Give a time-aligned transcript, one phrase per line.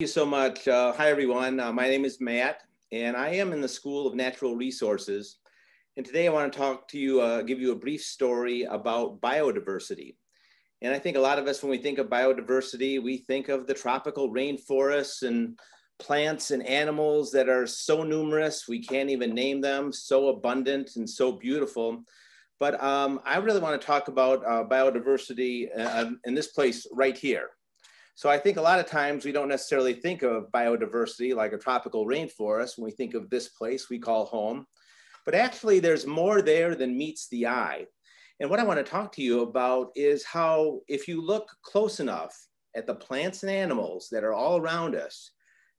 [0.00, 0.68] you so much.
[0.68, 1.58] Uh, hi, everyone.
[1.58, 2.62] Uh, my name is Matt,
[2.92, 5.38] and I am in the School of Natural Resources.
[5.96, 9.20] And today I want to talk to you, uh, give you a brief story about
[9.20, 10.14] biodiversity.
[10.82, 13.66] And I think a lot of us, when we think of biodiversity, we think of
[13.66, 15.58] the tropical rainforests and
[15.98, 21.10] plants and animals that are so numerous, we can't even name them, so abundant and
[21.10, 22.04] so beautiful.
[22.60, 27.18] But um, I really want to talk about uh, biodiversity uh, in this place right
[27.18, 27.50] here.
[28.18, 31.56] So I think a lot of times we don't necessarily think of biodiversity like a
[31.56, 34.66] tropical rainforest when we think of this place we call home.
[35.24, 37.86] But actually, there's more there than meets the eye.
[38.40, 42.00] And what I want to talk to you about is how, if you look close
[42.00, 42.36] enough
[42.74, 45.30] at the plants and animals that are all around us,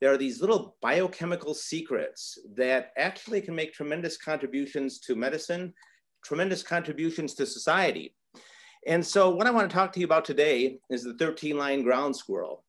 [0.00, 5.72] there are these little biochemical secrets that actually can make tremendous contributions to medicine,
[6.24, 8.16] tremendous contributions to society.
[8.86, 11.82] And so what I want to talk to you about today is the 13 line
[11.82, 12.64] ground squirrel.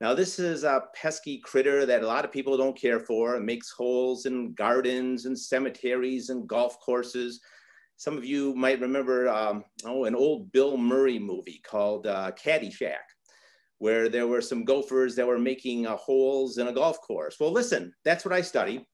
[0.00, 3.36] Now this is a pesky critter that a lot of people don't care for.
[3.36, 7.40] It makes holes in gardens and cemeteries and golf courses.
[7.96, 13.06] Some of you might remember, um, oh, an old Bill Murray movie called uh, Caddyshack,
[13.78, 17.36] where there were some gophers that were making uh, holes in a golf course.
[17.38, 18.84] Well, listen, that's what I study.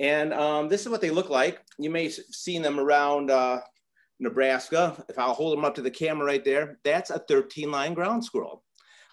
[0.00, 1.60] And um, this is what they look like.
[1.78, 3.60] You may have seen them around uh,
[4.20, 7.94] Nebraska, if I'll hold them up to the camera right there, that's a 13 line
[7.94, 8.64] ground squirrel.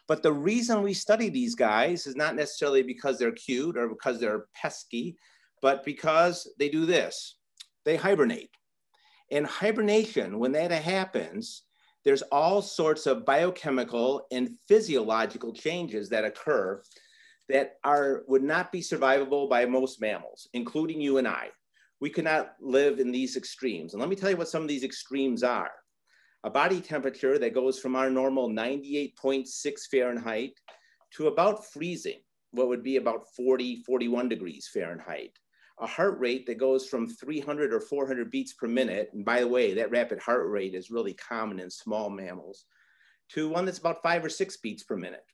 [0.08, 4.20] But the reason we study these guys is not necessarily because they're cute or because
[4.20, 5.18] they're pesky,
[5.62, 7.38] but because they do this
[7.86, 8.50] they hibernate.
[9.32, 11.64] And hibernation, when that happens,
[12.04, 16.82] there's all sorts of biochemical and physiological changes that occur
[17.48, 21.50] that are would not be survivable by most mammals, including you and I
[22.02, 23.94] we cannot live in these extremes.
[23.94, 25.72] And let me tell you what some of these extremes are.
[26.44, 29.48] A body temperature that goes from our normal 98.6
[29.90, 30.54] Fahrenheit
[31.16, 32.20] to about freezing,
[32.52, 35.32] what would be about 40, 41 degrees Fahrenheit.
[35.80, 39.10] A heart rate that goes from 300 or 400 beats per minute.
[39.14, 42.66] And by the way, that rapid heart rate is really common in small mammals
[43.30, 45.26] to one that's about five or six beats per minute.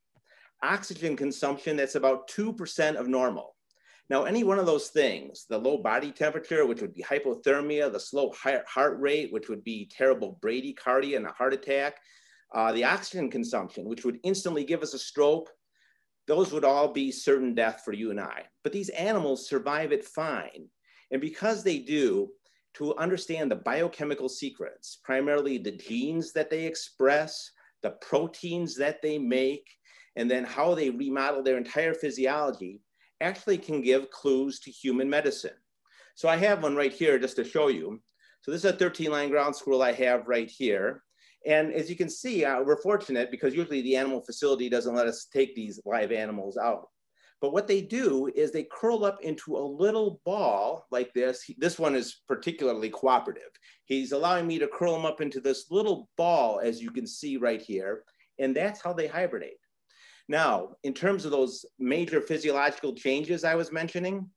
[0.64, 3.56] Oxygen consumption that's about 2% of normal.
[4.12, 7.98] Now, any one of those things, the low body temperature, which would be hypothermia, the
[7.98, 11.96] slow heart rate, which would be terrible bradycardia and a heart attack,
[12.54, 15.50] uh, the oxygen consumption, which would instantly give us a stroke,
[16.28, 18.44] those would all be certain death for you and I.
[18.66, 20.68] But these animals survive it fine.
[21.12, 22.32] And because they do,
[22.74, 27.50] to understand the biochemical secrets, primarily the genes that they express,
[27.82, 29.70] the proteins that they make,
[30.18, 32.82] and then how they remodel their entire physiology,
[33.22, 35.56] actually can give clues to human medicine.
[36.16, 38.02] So I have one right here just to show you.
[38.42, 41.04] So this is a 13 line ground squirrel I have right here.
[41.46, 45.08] And as you can see, uh, we're fortunate because usually the animal facility doesn't let
[45.08, 46.90] us take these live animals out.
[47.42, 51.50] But what they do is they curl up into a little ball like this.
[51.58, 53.50] This one is particularly cooperative.
[53.86, 57.38] He's allowing me to curl them up into this little ball, as you can see
[57.38, 58.04] right here.
[58.38, 59.58] And that's how they hibernate.
[60.28, 64.30] Now, in terms of those major physiological changes I was mentioning,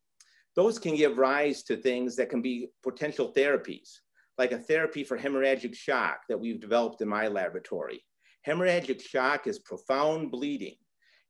[0.56, 3.90] those can give rise to things that can be potential therapies,
[4.38, 8.04] like a therapy for hemorrhagic shock that we've developed in my laboratory.
[8.46, 10.76] Hemorrhagic shock is profound bleeding.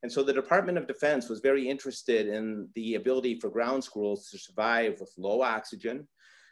[0.03, 4.29] And so the Department of Defense was very interested in the ability for ground squirrels
[4.29, 6.07] to survive with low oxygen.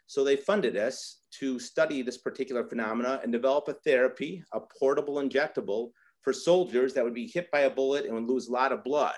[0.06, 5.16] So they funded us to study this particular phenomena and develop a therapy, a portable
[5.16, 5.90] injectable
[6.24, 8.82] for soldiers that would be hit by a bullet and would lose a lot of
[8.82, 9.14] blood.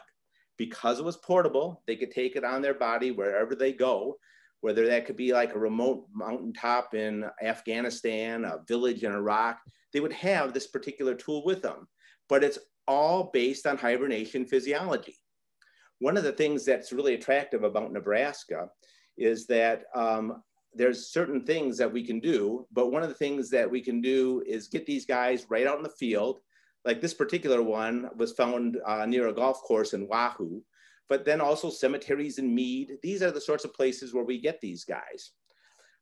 [0.59, 4.17] Because it was portable, they could take it on their body wherever they go,
[4.61, 9.59] whether that could be like a remote mountaintop in Afghanistan, a village in Iraq,
[9.93, 11.87] they would have this particular tool with them.
[12.29, 12.59] But it's
[12.89, 15.17] all based on hibernation physiology.
[16.01, 18.69] One of the things that's really attractive about Nebraska
[19.17, 20.43] is that um,
[20.75, 24.01] there's certain things that we can do, but one of the things that we can
[24.01, 26.41] do is get these guys right out in the field
[26.87, 30.63] like this particular one was found uh, near a golf course in Wahoo,
[31.09, 32.93] but then also cemeteries in Mead.
[33.03, 35.33] These are the sorts of places where we get these guys.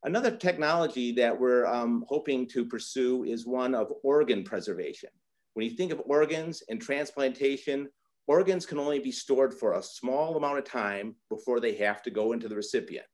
[0.03, 5.09] Another technology that we're um, hoping to pursue is one of organ preservation.
[5.55, 7.89] When you think of organs and transplantation,
[8.27, 12.11] organs can only be stored for a small amount of time before they have to
[12.11, 13.07] go into the recipient.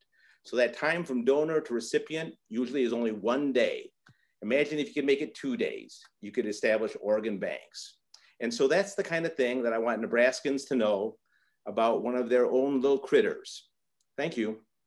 [0.43, 3.91] So that time from donor to recipient usually is only one day.
[4.41, 7.97] Imagine if you could make it two days, you could establish organ banks.
[8.39, 11.17] And so that's the kind of thing that I want Nebraskans to know
[11.67, 13.67] about one of their own little critters.
[14.17, 14.57] Thank you.